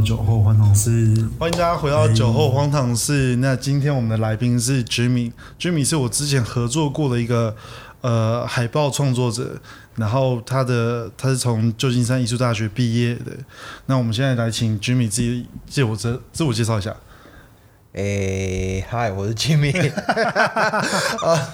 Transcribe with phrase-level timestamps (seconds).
[0.00, 3.36] 到酒后荒唐事，欢迎大家回到酒后荒唐事。
[3.36, 7.54] 那今天我们的来宾是 Jimmy，Jimmy 是我之前合作过的一个
[8.00, 9.60] 呃海报创作者，
[9.96, 13.32] 然后他的他是从旧金山艺术大学毕业的。
[13.84, 16.96] 那我们现在来请 Jimmy 自己自我自自我介绍一下。
[17.92, 19.92] 诶，嗨，我是 Jimmy。
[21.26, 21.48] 啊，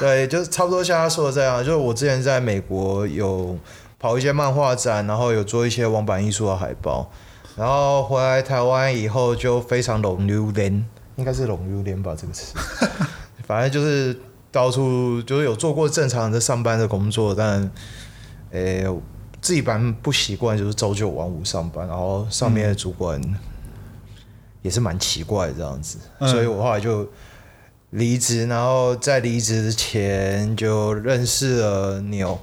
[0.00, 3.58] 对，就是差不多像他说的这样，就是我之前在美国有
[3.98, 7.10] 跑一些漫画展，然后有做一些网版艺术的海报，
[7.56, 10.72] 然后回来台湾以后就非常龙溜连，
[11.16, 12.54] 应该是龙溜连吧这个词，
[13.46, 14.18] 反正就是
[14.50, 17.70] 到处就是有做过正常的上班的工作，但
[18.50, 18.86] 诶
[19.40, 23.20] 自己蛮不习惯，就是朝九晚五上班，然后上面的主管。
[24.62, 27.04] 也是蛮奇怪的这样子，所以我后来就
[27.90, 32.38] 离职，然后在离职之前就认识了牛，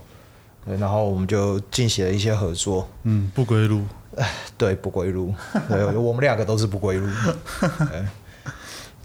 [0.66, 2.90] 对，然后我们就进行了一些合作。
[3.04, 3.84] 嗯，不归路。
[4.20, 5.34] 哎，对，不归路。
[5.68, 7.08] 对，我们两个都是不归路。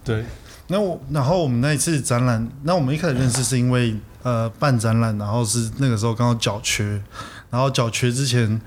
[0.03, 0.23] 对，
[0.67, 7.01] 那我然后我们那一次展览，那我们一开始认识是因为呃办展览，然后是那个时候刚好脚缺，
[7.49, 8.61] 然后脚缺之前，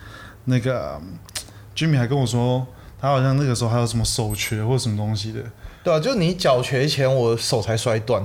[0.46, 1.00] 那个
[1.76, 2.66] Jimmy 还跟我说。
[3.00, 5.40] 他好像那个时候还有什么手瘸或什么东西的，
[5.84, 8.20] 对啊，就你脚瘸前，我手才摔断。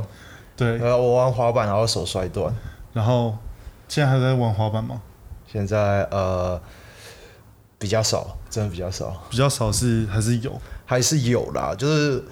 [0.57, 2.51] 对，呃，我玩滑板然后手摔断，
[2.91, 3.38] 然后
[3.88, 4.99] 现在还在玩滑板吗？
[5.45, 6.59] 现在呃
[7.84, 9.22] 比较少，真的比较少。
[9.30, 12.23] 比较少是还是有，还是有啦，就是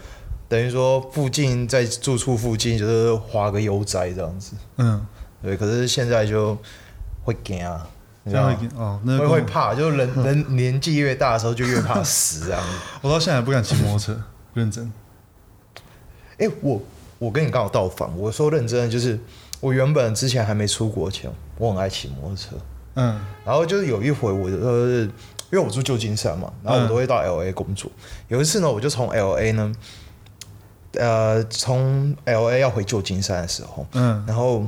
[0.47, 4.53] 等于说附近在住处附近就是划个悠哉这样子。
[4.77, 5.05] 嗯，
[5.43, 6.57] 对，可是现在就
[7.25, 7.85] 会惊啊。
[8.23, 12.63] 这样会哦，那会会怕，就是人 人年纪越大的时候就越怕死这样。
[13.01, 14.21] 我到现在还不敢骑摩托车，
[14.53, 14.89] 认真。
[16.37, 16.81] 哎，我
[17.19, 19.19] 我跟你刚好倒反，我说认真的就是，
[19.59, 22.55] 我原本之前还没出国前，我很爱骑摩托车。
[22.93, 23.19] 嗯。
[23.43, 25.07] 然后就是有一回，我呃，
[25.51, 27.91] 因为我住旧金山嘛，然后我都会到 L A 工作。
[28.27, 29.71] 有一次呢，我就从 L A 呢，
[30.93, 34.65] 呃，从 L A 要回旧金山的时候，嗯，然后。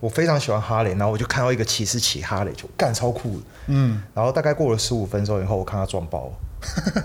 [0.00, 3.44] 我非常喜欢哈雷，然后我就看到一个骑士骑哈雷，就干超酷的。
[3.68, 6.28] 嗯，然后大概过了十五分钟以后，我看他撞包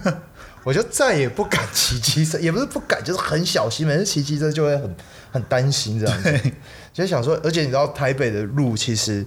[0.04, 0.22] 了，
[0.66, 3.86] 我就再也不敢骑机车，也不是不敢，就是很小心。
[3.86, 4.96] 每次骑机车就会很
[5.32, 6.52] 很担心这样子，
[6.92, 9.24] 就想说，而且你知道台北的路其实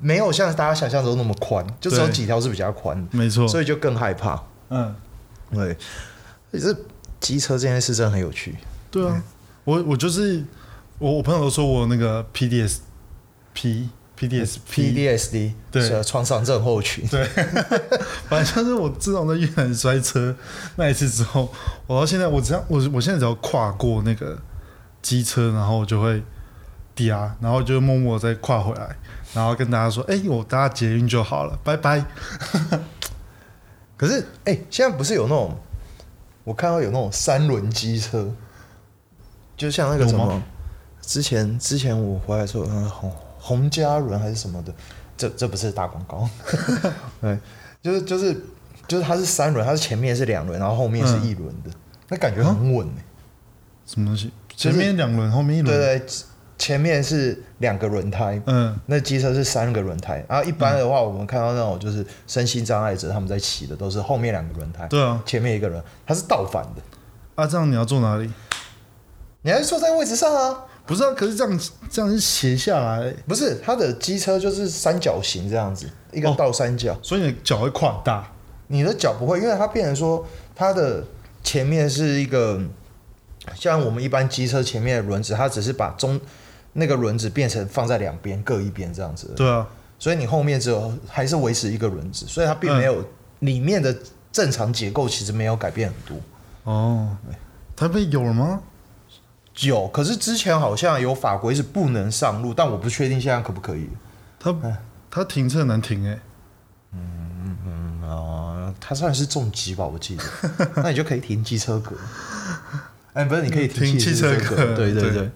[0.00, 4.42] 没有像大家想象中那么宽，就只有几条是比较宽，没错，所以就更害怕。
[4.70, 4.94] 嗯，
[5.52, 5.76] 对，
[6.50, 6.76] 也是
[7.20, 8.56] 机车这件事真的很有趣。
[8.90, 9.22] 对啊，
[9.64, 10.42] 我我就是
[10.98, 12.78] 我我朋友都说我那个 PDS。
[13.52, 16.02] P P D S P D S D 对。
[16.04, 17.04] 创伤症候群。
[17.08, 17.24] 对，
[18.30, 20.34] 反正就是我自从在越南摔车
[20.76, 21.52] 那一次之后，
[21.88, 24.38] 我到现在我只要我我现在只要跨过那个
[25.02, 26.22] 机车，然后我就会
[27.06, 28.96] 然后就默默再跨回来，
[29.34, 32.04] 然后跟大家说：“哎，我搭捷运就好了，拜拜。
[33.96, 35.56] ”可是哎，现在不是有那种
[36.44, 38.32] 我看到有那种三轮机车，
[39.56, 40.42] 就像那个什么
[41.00, 43.12] 之前之前我回来的时候，嗯，红。
[43.42, 44.74] 洪家轮还是什么的，
[45.16, 46.28] 这这不是打广告，
[47.22, 47.38] 对，
[47.80, 48.38] 就是就是
[48.86, 51.70] 就是它是三轮，它是前面是两轮，然后后面是一轮的，
[52.08, 53.04] 那感觉很稳哎。
[53.86, 54.30] 什么东西？
[54.54, 55.74] 前面两轮，后面一轮？
[55.74, 56.06] 对对，
[56.60, 66.82] 前面是两个轮胎，嗯，那机车是三个轮胎，然后一般的话，我们看到那种就是身心障碍者他们在骑的都是后面两个轮胎，对啊，前面一个人，它是倒反的。
[67.34, 68.30] 啊，这样你要坐哪里？
[69.40, 70.66] 你还是坐在位置上啊。
[70.86, 78.30] 不是啊，可是这样这样是斜下来，不是它的机车就是三角形这样子，一个倒三角，所以你的脚会跨大，
[78.66, 81.04] 你的脚不会，因为它变成说它的
[81.44, 82.60] 前面是一个
[83.54, 86.20] 像我们一般机车前面的轮子，它只是把中
[86.72, 89.66] 那个轮子变成放在两边各一边这样子，对啊，
[89.98, 93.04] 所以你后面只有还是维持一个轮子，所以它并没有
[93.40, 93.96] 里面的
[94.32, 97.16] 正常结构其实没有改变很多哦，
[97.74, 98.60] 台北有了吗？
[99.60, 103.88] 有，可是之前好像有法规是不能上路，但我不确定现在可不可以。
[104.38, 104.54] 他
[105.10, 106.18] 他停车难停哎。
[106.92, 110.24] 嗯嗯哦，他算是重机吧，我记得。
[110.82, 111.94] 那你就可以停机车格。
[113.12, 114.74] 哎，不是，你可以停汽车格。
[114.74, 115.30] 对对对。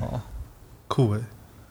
[0.00, 0.20] 哦，
[0.88, 1.20] 酷哎，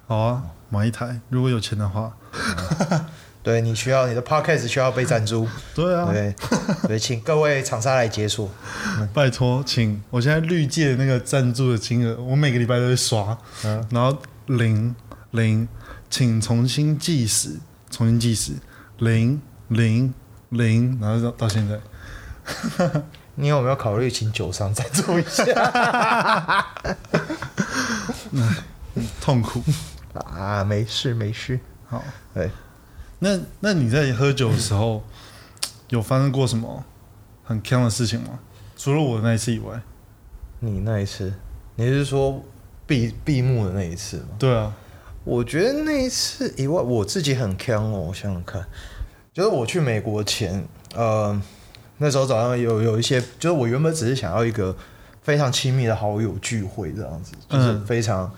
[0.08, 2.14] 好啊，买一台，如果有钱的话。
[3.44, 5.46] 对你需要你的 podcast 需要被赞助，
[5.76, 6.34] 对啊，对，
[6.88, 8.50] 对，请各位厂商来解锁，
[9.14, 14.96] 拜托，请我现在绿界那个赞助的金额，我每个礼拜都会刷，嗯，然后零
[15.32, 15.68] 零，
[16.10, 17.60] 请重新计时，
[17.92, 18.54] 重新计时，
[19.00, 20.14] 零零
[20.48, 21.78] 零，然后到到现在，
[23.36, 26.66] 你有没有考虑请酒商赞助一下？
[29.22, 29.62] 痛苦
[30.14, 32.04] 啊，没事没事，好，
[32.34, 32.50] 对。
[33.20, 35.02] 那那你在喝酒的时候，
[35.90, 36.84] 有发生过什么
[37.44, 38.40] 很坑的事情吗？
[38.76, 39.82] 除了我那一次以外，
[40.60, 41.34] 你那一次，
[41.76, 42.44] 你是说
[42.86, 44.28] 闭闭幕的那一次吗？
[44.38, 44.76] 对啊，
[45.24, 48.00] 我觉得那一次以外，我自己很坑哦。
[48.10, 48.66] 我想想看，
[49.32, 51.42] 就是我去美国前，呃，
[52.00, 54.76] 那时候早上有有一些，就是我原本只是想要一个
[55.22, 58.30] 非常亲密的好友聚会这样子，就是非常，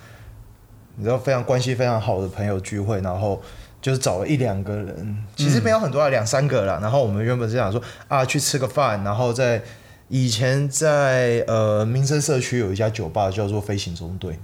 [0.96, 3.42] 你知道非常关系非常好的朋友聚会，然后
[3.82, 6.80] 就是找了一两个人，其实没有很多啊，两三个啦。
[6.82, 9.62] 然后我们原本是想说啊，去吃个饭，然后在。
[10.08, 14.38] 以前在呃民生社区有一家酒吧叫做飞行中队，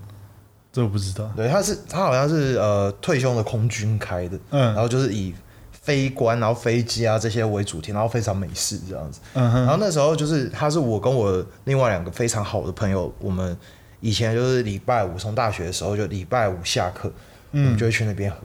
[0.73, 1.31] 这我不知道。
[1.35, 5.35] 对，他是他好像是呃退休的空军开的，嗯，然后就是以
[5.71, 9.19] 飞官然后飞机啊这些为主题，然后非常美式这样子。
[9.33, 9.61] 嗯哼。
[9.61, 13.55] 然后那时候就是他是我跟我另外两个非常好的朋友，我们
[14.01, 17.11] 以前就是礼拜五从大学的时候就礼拜五下课，
[17.53, 18.37] 嗯，就会去那边喝，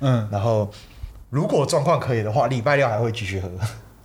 [0.00, 0.70] 嗯，然后
[1.30, 3.48] 如果状况可以的话，礼拜六还会继续喝。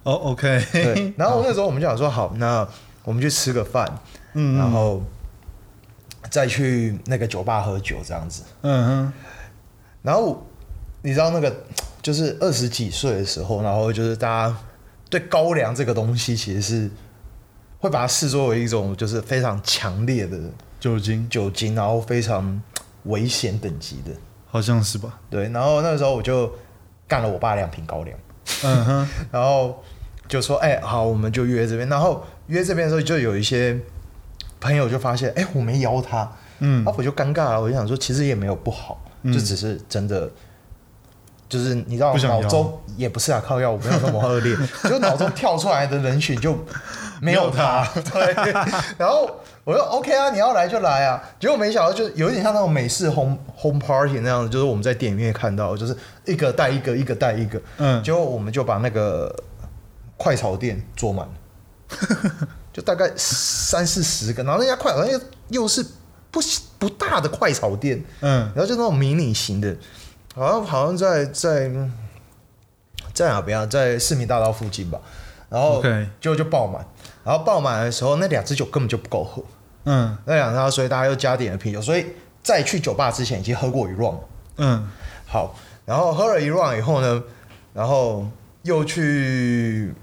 [0.04, 0.66] 哦，OK。
[0.72, 2.68] 对， 然后那时候我们就想说，好，那
[3.04, 3.88] 我们去吃个饭，
[4.34, 5.02] 嗯，然后
[6.30, 8.44] 再去那个酒吧喝酒这样子。
[8.62, 9.14] 嗯哼。
[10.02, 10.46] 然后
[11.02, 11.56] 你知道那个
[12.02, 14.58] 就是二十几岁的时候，然后就是大家
[15.10, 16.92] 对高粱这个东西其实是
[17.80, 20.38] 会把它视作为一种就是非常强烈的
[20.84, 22.62] 酒精，酒精，然后非常
[23.04, 24.12] 危险等级的，
[24.48, 25.20] 好像是吧？
[25.30, 25.48] 对。
[25.50, 26.54] 然后那个时候我就
[27.08, 28.18] 干了我爸两瓶高粱。
[28.64, 29.08] 嗯哼。
[29.32, 29.82] 然后。
[30.26, 31.88] 就说哎好，我们就约这边。
[31.90, 33.78] 然后约这边的时候，就有一些
[34.60, 37.62] 朋友就发现，哎，我没邀他，嗯，那我就尴尬了。
[37.62, 40.32] 我就想说，其实也没有不好，就只是真的，
[41.50, 44.56] 就是你知道，脑中也不是啊，靠药，我没有那么恶劣，
[44.90, 46.58] 就脑中跳出来的人群就
[47.22, 47.88] 没有他。
[48.12, 48.34] 对，
[48.98, 49.30] 然后
[49.64, 51.22] 我说 OK 啊，你要来就来啊。
[51.40, 55.96] 结果没想到，就有一点像那种美式 home home party 那样子，就是我们在电影院看到，就是
[56.26, 59.36] 一个带一个，一个带一个，嗯，结果我们就把那个。
[60.16, 61.26] 快炒店坐满。
[61.26, 65.20] 了， 就大概三四十个，然后那家快炒店
[65.50, 65.84] 又是
[66.32, 66.40] 不
[66.80, 69.76] 不大的快炒店，嗯，然后就那种迷你型的，
[70.36, 71.70] 好像好像在在
[73.12, 73.66] 在哪边啊？
[73.66, 75.02] 在市民大道附近吧，
[75.50, 75.84] 然后
[76.22, 76.86] 就就爆满，
[77.24, 79.44] 然后爆满的时候，那两支酒根本就不够喝，
[79.86, 82.06] 嗯，那两支，所以大家又加点了啤酒，所以
[82.42, 84.20] 在去酒吧之前已经喝过一 round，
[84.58, 84.88] 嗯，
[85.26, 85.56] 好，
[85.86, 87.24] 然后喝了一 round 以后呢，
[87.74, 88.28] 然后
[88.64, 89.94] 又去。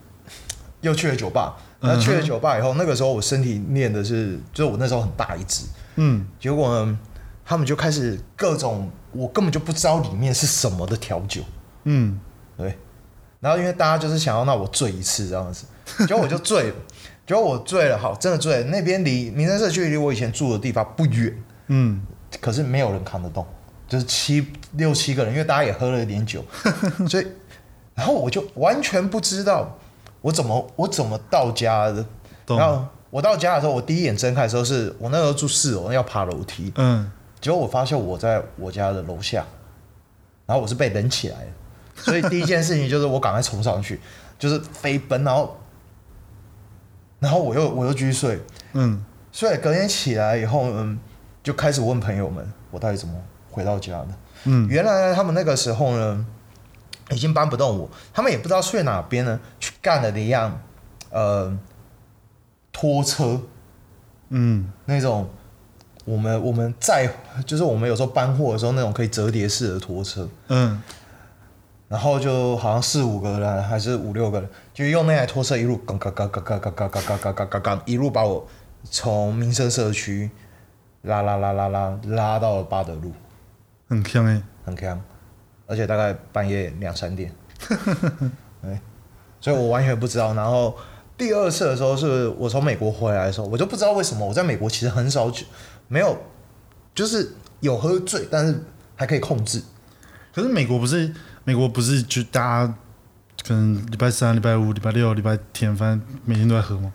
[0.83, 6.99] 又去了酒吧，那去了酒吧以后，那个时候我身体练的是，就是我那时候很大一只，嗯，结果呢，
[7.45, 11.43] 他们就开始各种我根本就不知道里面是什么的调酒，
[11.85, 12.19] 嗯，
[12.57, 12.79] 对，
[13.41, 15.67] 然后因为大家就是想要让我醉一次这样子，
[16.07, 16.75] 结果我就醉了，
[17.31, 18.65] 结果我醉了，好，真的醉了。
[18.65, 21.33] 那边离民生社区离我以前住的地方不远，
[21.69, 22.05] 嗯，
[22.41, 23.47] 可是没有人扛得动，
[23.87, 26.45] 就是七六七个人，因为大家也喝了一点酒，
[27.09, 27.27] 所以，
[27.95, 29.79] 然后我就完全不知道。
[30.23, 32.05] 我怎么我怎么到家的？
[32.49, 36.73] 然后我到家的时候，我第一眼睁开的时候，是我那时候住四楼，要爬楼梯。
[36.75, 37.09] 嗯，
[37.41, 39.47] 结果我发现我在我家的楼下，
[40.47, 44.01] 然后我是被冷起来的，所以第一件事情就是我赶快冲上去，
[44.37, 45.57] 就是飞奔，然后，
[47.21, 48.41] 然后我又我又继续睡。
[48.73, 50.99] 嗯，所以隔天起来以后，嗯，
[51.45, 53.15] 就开始问朋友们，我到底怎么
[53.49, 54.09] 回到家的？
[54.47, 56.27] 嗯，原来他们那个时候呢。
[57.13, 60.63] 已经搬不动我，他们也不知道睡哪边呢，去干了一样，
[61.11, 61.53] 呃，
[62.71, 63.41] 拖车，
[64.29, 65.29] 嗯，那种
[66.05, 67.13] 我们我们在
[67.45, 70.81] 就是我们有时候搬货的时候那种可以折叠式的拖车，嗯，
[71.91, 78.47] 然后就好像四五个人还是五六个人，就用那台拖车一路嘎嘎嘎嘎嘎嘎嘎嘎嘎嘎嘎嘎一路把我
[78.85, 80.31] 从民生社区
[81.03, 83.11] 拉拉拉拉拉拉到了巴德路，
[83.89, 85.03] 很强哎，很强。
[85.67, 87.33] 而且大概半夜两三点，
[88.63, 88.81] 哎，
[89.41, 90.33] 所以我完全不知道。
[90.35, 90.77] 然后
[91.19, 95.45] 第二次的时候是我从美国回来的时候，我就不知道为什么我在美国其实很少酒，
[95.89, 96.17] 没有，
[96.95, 98.63] 就是有喝醉，但是
[98.95, 99.61] 还可以控制。
[100.33, 101.13] 可是美国不是
[101.45, 102.75] 美国不是就大家
[103.43, 106.93] 可能礼拜三、礼拜五、礼拜六、礼拜天，反正每天都在喝吗？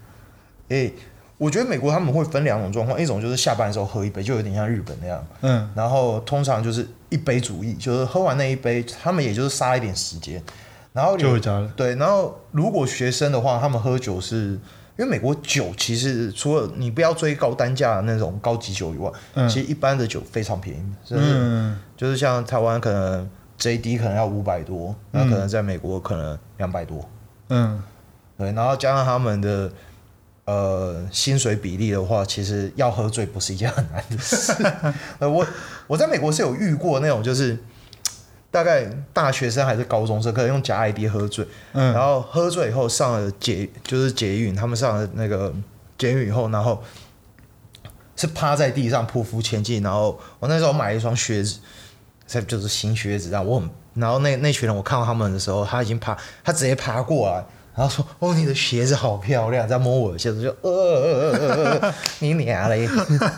[0.69, 0.91] 哎。
[1.37, 5.27] 我觉得美国他们会分两种状况，一种就是下班的时候喝一杯，就有点像日本那样。
[5.41, 5.69] 嗯。
[5.75, 10.41] 然后通常就是一杯主义，就是喝完那一杯，他们也就是杀一点时间，
[10.93, 11.67] 然后就回家了。
[11.75, 11.93] 对。
[11.95, 14.57] 然后如果学生的话，他们喝酒是
[14.97, 19.11] 因为美国酒其实除了你不要追高单价的那种高级酒以外，
[19.49, 20.83] 其实一般的酒非常便宜。
[21.09, 21.77] 嗯。
[21.97, 27.09] 就是像台湾可能 J D 可能要五百多，那可能在美国可能两百多。
[27.50, 27.81] 嗯。
[28.38, 29.71] 对，然后加上他们的。
[30.47, 34.53] 呃，薪水比例的话，其实要喝醉不是一件很难的事。
[35.17, 35.43] 呃，我
[35.88, 37.57] 我在美国是有遇过那种，就是
[38.51, 45.51] 大概大学生还是高中生，可能用假 ID 喝醉，嗯，然后喝醉以后上了捷，就是捷运，他们上了那个
[45.97, 46.83] 捷运以后，然后
[48.15, 51.57] 是趴在地上匍匐前进，然后我那时候买了一双靴子，
[52.27, 57.46] 才就是新靴子，然后我很，然后那那群人我看到他们的时候，他已经爬，他直接爬过来。
[57.77, 62.88] 然后说：“哦，你的鞋子好漂亮。”在摸我的鞋子，就呃呃呃呃，你娘嘞！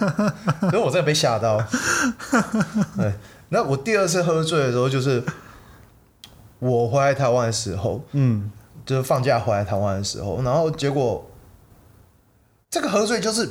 [0.70, 1.58] 所以我真的被吓到。
[2.96, 3.12] 对，
[3.50, 5.24] 那我第二次喝醉的时候，就是
[6.60, 8.52] 我回来台湾的时候，嗯，
[8.86, 11.28] 就是放假回来台湾的时候，然后结果
[12.70, 13.50] 这个喝醉就是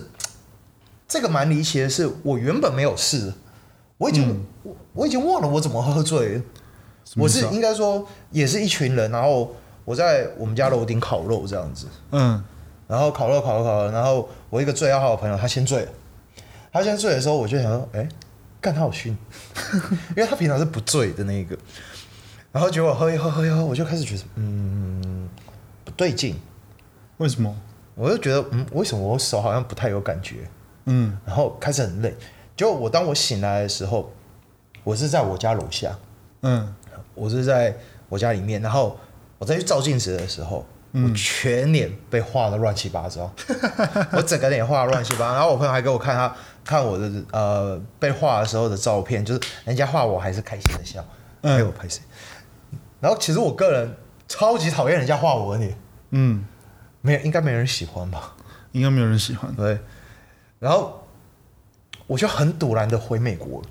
[1.09, 3.33] 这个蛮离奇的是，我原本没有事，
[3.99, 6.43] 我已经我我已经忘了我怎么喝醉，
[7.17, 9.55] 我是应该说也是一群人，然后。
[9.87, 12.43] 我在我们家楼顶烤肉这样子，嗯，
[12.89, 15.93] 然后烤肉烤肉烤肉，然后我一个最要好的朋友他先醉了，
[16.73, 18.09] 他先醉的时候我就想说，哎，
[18.61, 19.17] 干他好熏，
[20.11, 21.57] 因为他平常是不醉的那一个，
[22.51, 25.29] 然后结果喝一喝喝一喝，我就开始觉得，嗯，
[25.85, 26.35] 不对劲，
[27.19, 27.57] 为什么？
[27.95, 30.49] 我就觉得，嗯，为什么我手好像不太有感觉？
[30.87, 32.13] 嗯，然后开始很累，
[32.57, 34.11] 结果我当我醒来的时候，
[34.83, 35.97] 我是在我家楼下，
[36.43, 36.75] 嗯，
[37.15, 37.77] 我是在
[38.09, 38.99] 我家里面，然后。
[39.39, 43.31] 我再去照镜子的时候，我全脸被画的乱七八糟，
[44.17, 45.35] 我整个脸画的乱七八糟。
[45.35, 46.35] 然后我朋友还给我看他
[46.65, 51.05] 看我的呃被画的时候的照片，就是人家画我还是开心的笑，
[51.43, 52.01] 给我拍谁？
[52.99, 53.95] 然后其实我个人
[54.27, 55.79] 超级讨厌人家画我的脸，
[56.13, 56.47] 嗯，
[57.03, 58.35] 没有应该没人喜欢吧？
[58.73, 59.55] 应该没有人喜欢。
[59.55, 59.79] 对，
[60.59, 61.06] 然后
[62.07, 63.69] 我就很堵然的回美国了。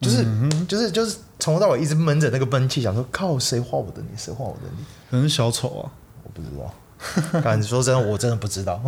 [0.00, 0.26] 就是
[0.66, 4.84] 就是就是从头到尾一直闷着那个闷气，想说靠谁画我的你，谁画我的你？
[5.08, 5.92] 可能小丑啊，
[6.24, 6.74] 我不知道。
[7.40, 8.82] 敢说真的，我真的不知道。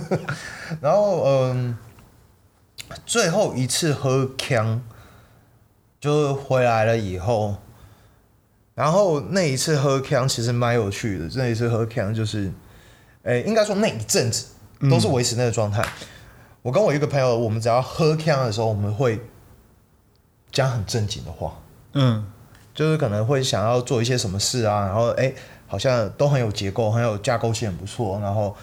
[0.80, 1.76] 然后嗯，
[3.04, 4.82] 最后一次喝枪
[6.00, 7.56] 就回来了以后，
[8.74, 11.28] 然后那一次喝枪其实蛮有趣的。
[11.34, 12.52] 那一次喝枪就是，
[13.24, 14.46] 诶，应该说那一阵子
[14.90, 15.86] 都是维持那个状态。
[16.66, 19.20] 我跟我一个朋友，我们只要喝枪的时候，我们会。
[20.50, 21.54] 讲很正经的话，
[21.92, 22.24] 嗯，
[22.74, 25.30] 就是可能会想要做一些什么事啊，然后哎，
[25.66, 28.56] 好像都很有结构，很有架构性，很不错，然后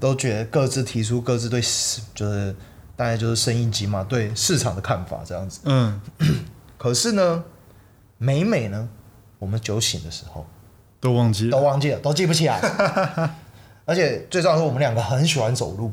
[0.00, 2.54] 都觉得各自提出各自对市，就是
[2.96, 6.00] 大概就是生意机嘛，对市场的看法这样子，嗯，
[6.78, 7.44] 可是呢，
[8.16, 8.88] 每每呢，
[9.38, 10.46] 我们酒醒的时候
[10.98, 12.58] 都忘记，都忘记了，都记不起来，
[13.84, 15.92] 而且最重要是，我们两个很喜欢走路，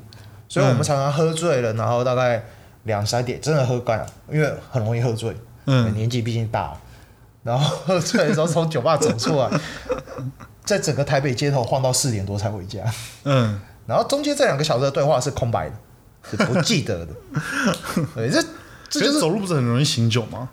[0.51, 2.43] 所以我们常常喝醉了，然后大概。
[2.85, 5.37] 两三点真的喝干了，因为很容易喝醉。
[5.65, 6.81] 嗯，年纪毕竟大了，
[7.43, 9.51] 然后喝醉的时候从酒吧走出来，
[10.65, 12.83] 在整个台北街头晃到四点多才回家。
[13.25, 15.75] 嗯，然后中间这两个小时的对话是空白的，
[16.31, 17.13] 是不记得的。
[18.15, 18.43] 对，这
[18.89, 20.49] 这就是走路不是很容易醒酒吗？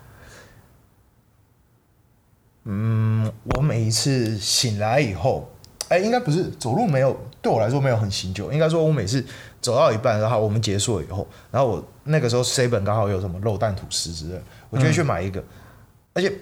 [2.65, 5.51] 嗯，我每一次醒来以后，
[5.87, 8.51] 哎，应该不是走路没有，对我来说没有很醒酒。
[8.51, 9.25] 应该说，我每次
[9.61, 11.83] 走到一半，然后我们结束了以后，然后我。
[12.11, 12.41] 那个时候
[12.71, 14.41] 本刚好有什么肉蛋吐司之类，
[14.71, 15.43] 我就去买一个，
[16.11, 16.33] 而且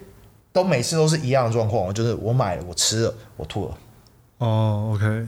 [0.54, 3.78] 都每次都是一样的状况，就是我买了，我吃了，我吐了。
[4.38, 5.28] 哦，OK，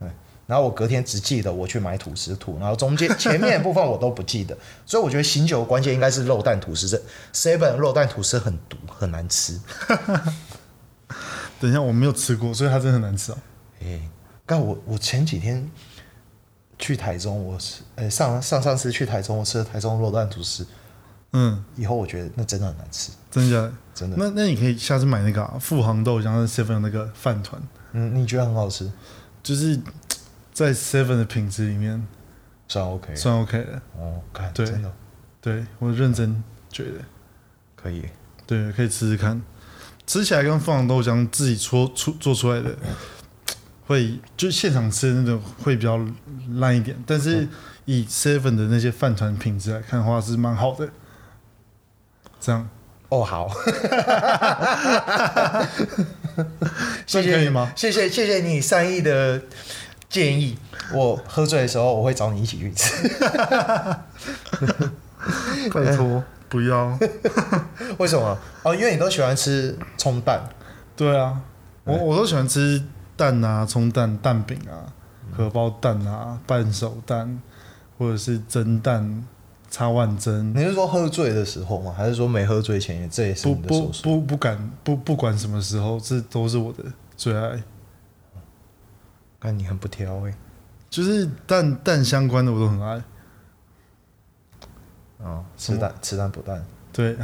[0.00, 0.08] 对，
[0.46, 7.04] 然后我隔天只记得我去买吐司吐，然后中间前面部分我都不记得，所以我觉得醒酒关键应该是肉蛋吐司。
[7.30, 9.60] 这本肉蛋吐司很毒，很难吃。
[11.60, 13.38] 等一下，我没有吃过，所以它真的很难吃哦。
[13.82, 14.00] 哎，
[14.48, 15.70] 但我我前几天。
[16.80, 20.64] 去台中，我吃，呃，上上上次去台中，我吃了台中肉蛋吐司，
[21.32, 24.16] 嗯，以后我觉得那真的很难吃，真的真的。
[24.16, 27.60] 那那你可以下次买那个啊富航豆浆的 seven 那个饭团，
[27.94, 28.88] 嗯，你觉得很好吃？
[29.42, 29.76] 就是
[30.52, 32.00] 在 seven 的品质里面
[32.68, 34.92] 算 OK，算 OK 的哦，看，真的，
[35.40, 36.40] 对我认真
[36.70, 37.00] 觉得
[37.74, 38.04] 可以，
[38.46, 39.42] 对，可以吃吃看，
[40.06, 42.76] 吃起来跟富航豆浆自己搓出做出来的。
[43.88, 45.98] 会就现场吃的那种会比较
[46.56, 47.48] 烂一点，但是
[47.86, 50.86] 以 seven 的那些饭团品质来看的话是蛮好的。
[52.38, 52.68] 这样
[53.08, 53.50] 哦，好，
[57.06, 57.72] 谢谢可以吗？
[57.74, 59.40] 谢谢谢谢你善意的
[60.10, 60.58] 建议，
[60.92, 63.08] 我喝醉的时候我会找你一起去吃。
[65.72, 66.98] 拜托 不要，
[67.96, 68.38] 为什么？
[68.62, 70.46] 哦，因为你都喜欢吃葱蛋。
[70.94, 71.40] 对啊，
[71.84, 72.82] 我我都喜欢吃。
[73.18, 74.94] 蛋啊，葱蛋、蛋饼啊，
[75.36, 77.42] 荷包蛋啊，半熟蛋，
[77.98, 79.26] 或者是蒸蛋、
[79.68, 80.54] 插万蒸。
[80.54, 81.92] 你是说喝醉的时候吗？
[81.94, 86.84] 还是说没喝醉前也这也是不不不不敢不不管什么时候，这都是我的
[87.16, 87.60] 最爱。
[89.40, 90.34] 看你很不挑哎，
[90.88, 93.02] 就是蛋蛋相关的我都很爱。
[95.18, 97.16] 哦，吃蛋吃蛋补蛋，对，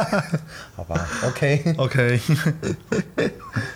[0.74, 2.20] 好吧，OK OK。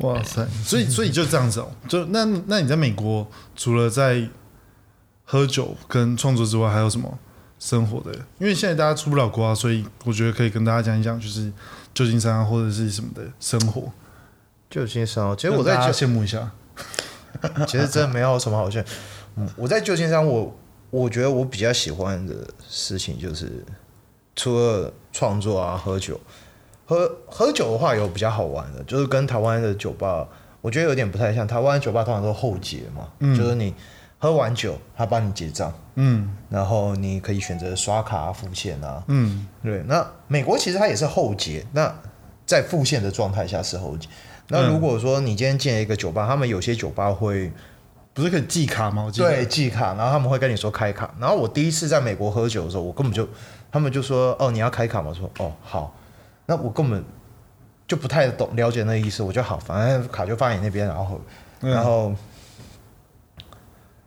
[0.00, 0.46] 哇塞！
[0.64, 4.28] 所以 所以就这样子哦，就那那你在美国除了在
[5.24, 7.18] 喝酒跟创作之外，还有什么
[7.58, 8.18] 生活的？
[8.38, 11.52] 因为现在大家出不了国啊，所以我觉得可以跟大家讲一讲，就是
[11.94, 13.92] 旧金山或者是什么的生活。
[14.68, 16.50] 旧金山，其实我在羡慕一下。
[17.68, 18.84] 其实真的没有什么好羡
[19.36, 20.56] 慕，我在旧金山，我
[20.90, 22.34] 我觉得我比较喜欢的
[22.68, 23.64] 事情就是，
[24.34, 26.20] 除了创作啊，喝酒。
[26.90, 30.26] 喝喝酒的话有比较好玩的，就是跟台湾的酒吧，
[30.60, 31.46] 我觉得有点不太像。
[31.46, 33.06] 台湾酒吧通常都后结嘛，
[33.36, 33.72] 就是你
[34.18, 39.84] 喝完酒，他帮你结账，嗯，然后你可以选择刷卡付现啊，嗯，对。
[39.86, 41.94] 那美国其实它也是后结，那
[42.44, 44.08] 在付现的状态下是后结。
[44.48, 47.52] 那如果说你今天进了一个酒吧，他们有些酒吧会
[48.12, 49.08] 不是可以寄卡吗？
[49.14, 51.14] 对，寄卡，然后他们会跟你说开卡。
[51.20, 53.28] 然后我第一次在美国喝酒的时候，我根本就
[53.70, 55.10] 他们就说哦你要开卡吗？
[55.10, 55.94] 我说哦好。
[56.50, 57.04] 那我根本
[57.86, 61.20] 就不太懂了解那意思，我就好，反正卡就放你那边，然后，
[61.60, 62.12] 然后，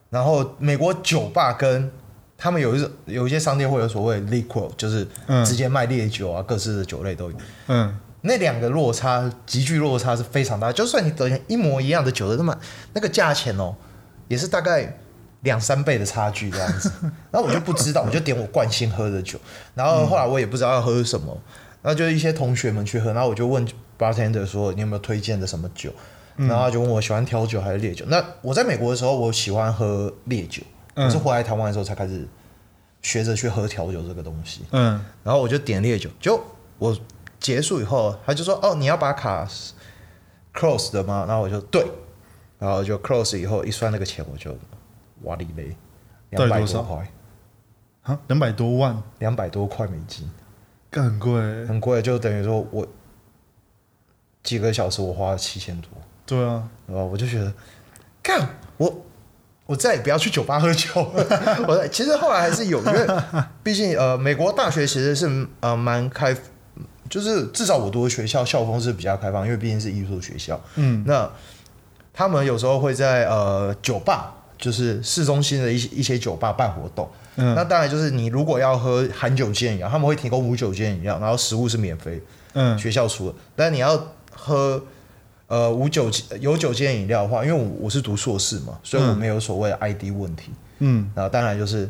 [0.10, 1.90] 然后美国酒吧跟
[2.38, 5.08] 他们有一种有一些商店会有所谓 liquor，就是
[5.46, 7.38] 直接卖烈酒啊，各式的酒类都有。
[7.68, 10.70] 嗯，那两个落差，急剧落差是非常大。
[10.70, 12.54] 就算你等一模一样的酒的，那么
[12.92, 13.74] 那个价钱哦，
[14.28, 14.98] 也是大概
[15.44, 16.92] 两三倍的差距这样子。
[17.32, 19.40] 然后我就不知道，我就点我惯性喝的酒，
[19.74, 21.38] 然后后来我也不知道要喝什么。
[21.84, 23.68] 然后就一些同学们去喝，然后我就问
[24.00, 25.94] bartender 说：“你有没有推荐的什么酒？”
[26.36, 28.04] 然后他就问我喜欢调酒还是烈酒。
[28.08, 30.64] 那我在美国的时候，我喜欢喝烈酒，
[30.96, 32.28] 我是回来台湾的时候才开始
[33.04, 34.62] 学着去喝调酒这个东西。
[34.72, 36.42] 嗯，然后我就点烈酒，就
[36.80, 36.98] 我
[37.40, 39.48] 结束以后，他就说：“哦，你要把卡
[40.54, 41.86] close 的吗？”然后我就对，
[42.58, 44.58] 然后就 close 以后一算那个钱，我就
[45.24, 45.76] 哇哩嘞，
[46.32, 47.12] 两百多块
[48.04, 50.28] 啊，两百多万，两百多块美金。
[51.02, 52.86] 很贵，很贵，就等于说我
[54.44, 55.90] 几个小时我花了七千多。
[56.26, 57.04] 对啊，对吧？
[57.04, 57.54] 我就觉得，
[58.22, 59.06] 干我
[59.66, 61.26] 我再也不要去酒吧喝酒了。
[61.68, 63.08] 我其实后来还是有，因为
[63.64, 66.36] 毕竟呃，美国大学其实是呃蛮开，
[67.10, 70.60] 就是至少我读的学校校风是比较开放，因为毕竟是艺术学校。
[70.76, 71.30] 嗯，那
[72.14, 77.10] 他们有时候会在呃酒吧，就是市中心的一些一些酒吧办活动。
[77.36, 77.54] 嗯。
[77.54, 82.22] 那当然就是你如果要喝含酒精饮料，他们会提供无酒精饮料，然后食物是免费，
[82.54, 83.36] 嗯，学校出的。
[83.58, 84.82] 但你要喝
[85.48, 91.90] 呃无酒精有酒精饮料的话，因为我我是读硕士嘛，所以我没有所谓的 ID 问题，嗯，然后当然就是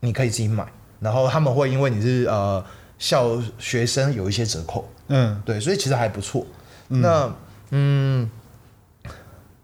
[0.00, 0.66] 你可以自己买，
[0.98, 2.64] 然后他们会因为你是呃
[2.98, 6.44] 校学生有一些折扣，嗯，对，所以其实还不错。
[6.88, 7.32] 那
[7.70, 8.28] 嗯，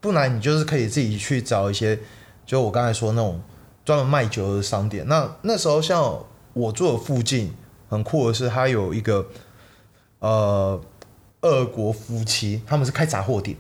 [0.01, 1.99] 不然你就是可以自己去找一些，
[2.51, 3.41] 就我刚才说那种。
[3.83, 6.17] 专门卖酒的商店，那那时候像
[6.53, 7.53] 我住的附近
[7.89, 9.27] 很酷的是，它有一个
[10.21, 10.81] 呃
[11.41, 13.57] 俄国夫妻，他们是开杂货店。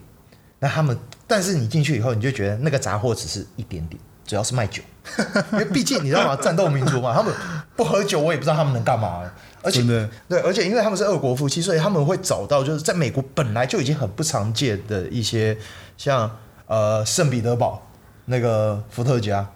[0.58, 4.82] 那他们，但是你进去以后，你就觉得那个杂货只是一点点，主要是卖酒，
[5.52, 6.36] 因为毕竟你知道吗？
[6.36, 7.34] 战斗民族嘛，他们
[7.74, 9.22] 不喝酒，我也不知道他们能干嘛。
[9.62, 9.82] 而且
[10.28, 15.56] 对，而且因为他们是俄国夫妻，所以他们会找到就是在美国本来就已经很不常见的一些，
[15.96, 16.30] 像
[16.66, 17.82] 呃圣彼得堡
[18.30, 19.46] 那个伏特加。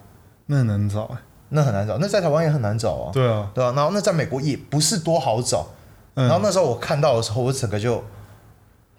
[0.47, 1.17] 那很难找哎，
[1.49, 3.11] 那很难找，那在台湾也很难找啊。
[3.11, 5.67] 对啊，对啊，然后那在美国也不是多好找。
[6.13, 8.03] 然后那时候我看到的时候，我整个就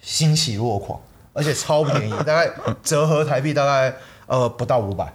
[0.01, 1.01] 欣喜若狂，
[1.33, 2.51] 而且超便宜， 大概
[2.83, 3.95] 折合台币大概
[4.27, 5.13] 呃不到五百。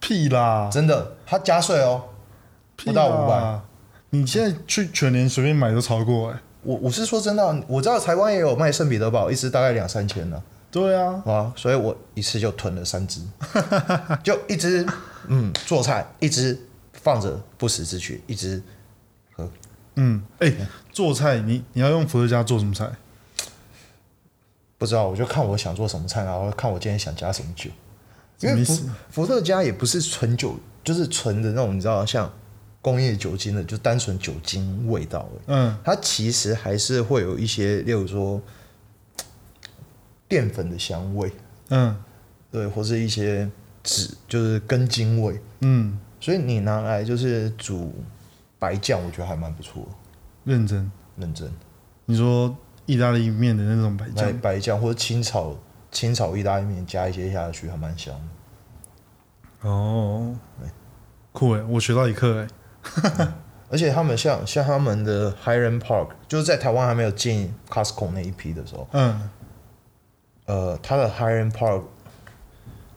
[0.00, 0.68] 屁啦！
[0.72, 2.02] 真的，它加税哦，
[2.76, 3.60] 不到五百。
[4.10, 6.38] 你现在去全年随便买都超过哎。
[6.62, 10.42] 我我是说真的，我知道台湾也有卖圣彼得堡，一支大概两三千呢。
[10.74, 13.20] 对啊，啊，所以我一次就囤了三只，
[14.24, 14.84] 就一只。
[15.28, 16.58] 嗯，做菜一只
[16.92, 18.60] 放着不时之需，一只
[19.34, 19.48] 喝。
[19.94, 20.52] 嗯，哎，
[20.92, 22.90] 做菜你你要用伏特加做什么菜？
[24.76, 27.70] 不知道，我就看我想做什么菜，然后看我今天想加什么酒。
[28.40, 28.78] 因为伏
[29.10, 32.30] 伏特加也不是纯酒，就是纯的那种，你知道，像
[32.82, 35.26] 工业酒精的，就单纯酒精味道。
[35.46, 38.38] 嗯，它其实还是会有一些，例如说
[40.28, 41.32] 淀粉的香味。
[41.70, 41.96] 嗯，
[42.50, 43.50] 对，或是一些。
[43.86, 47.92] 纸就是根茎味，嗯，所以你拿来就是煮
[48.58, 49.86] 白酱，我觉得还蛮不错。
[50.44, 51.52] 认真认真，
[52.06, 52.56] 你说
[52.86, 55.54] 意大利面的那种白酱，白酱或者清炒
[55.92, 58.14] 清炒意大利面加一些下去，还蛮香
[59.62, 59.68] 的。
[59.68, 60.34] 哦，
[61.32, 62.48] 酷哎，我学到一课哎。
[63.68, 69.28] 而且他们像像他们的 Highland Park，就是在台湾还没有进 Costco 那一批的时候，嗯，
[70.46, 71.82] 呃，它的 Highland Park。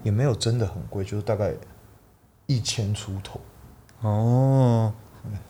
[0.04, 1.52] 也没有真的很贵，就是大概
[2.46, 3.42] 一千出头。
[4.02, 4.94] 哦，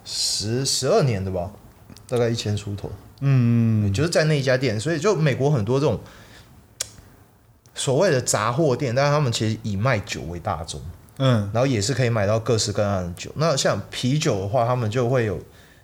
[0.04, 1.52] 十十二年的吧，
[2.08, 2.90] 大概一千出头。
[3.20, 6.00] 嗯，就是在那一家店，所以就美国很多这种
[7.76, 10.82] 所谓的杂货店，但是他们其实以卖酒为大宗。
[11.18, 13.30] 嗯，然后也是可以买到各式各样的酒。
[13.36, 15.40] 那像啤酒的话，他们就会有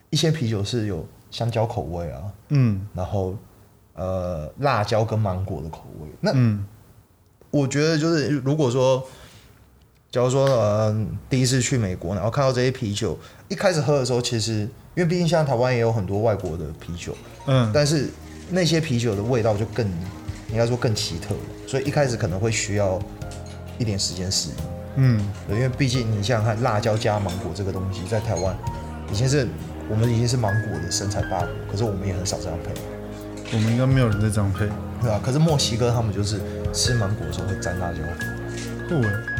[0.09, 3.35] 一些啤酒是有香蕉口味啊，嗯，然后
[3.95, 6.07] 呃辣椒跟芒果的口味。
[6.21, 6.65] 那嗯，
[7.51, 9.05] 我觉得就是如果说，
[10.11, 13.17] 假如说呃第一次去美国，然后看到这些啤酒，
[13.49, 14.61] 一开始喝的时候，其实
[14.95, 17.15] 因为毕竟像台湾也有很多外国的啤酒，
[17.47, 18.09] 嗯，但是
[18.49, 19.87] 那些啤酒的味道就更
[20.49, 21.33] 应该说更奇特，
[21.67, 22.99] 所以一开始可能会需要
[23.79, 24.55] 一点时间适应。
[24.95, 28.55] 嗯，因为毕竟你想想看，辣椒加芒果这个东西，在台湾
[29.11, 29.47] 已经是
[29.89, 32.71] 我们已经是芒果的生产大国，可是我们也很少这样配。
[33.53, 34.67] 我们应该没有人在这样配，
[35.01, 35.19] 对啊？
[35.23, 36.39] 可是墨西哥他们就是
[36.73, 37.99] 吃芒果的时候会沾辣椒。
[38.89, 39.32] 不闻。